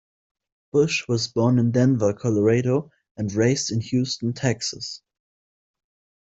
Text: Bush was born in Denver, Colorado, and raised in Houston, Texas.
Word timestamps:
Bush 0.71 1.07
was 1.07 1.27
born 1.27 1.59
in 1.59 1.69
Denver, 1.69 2.11
Colorado, 2.11 2.89
and 3.17 3.31
raised 3.31 3.69
in 3.71 3.81
Houston, 3.81 4.33
Texas. 4.33 4.99